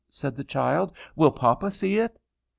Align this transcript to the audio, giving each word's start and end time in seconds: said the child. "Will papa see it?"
said 0.09 0.35
the 0.35 0.43
child. 0.43 0.91
"Will 1.15 1.29
papa 1.29 1.69
see 1.69 1.97
it?" 1.99 2.17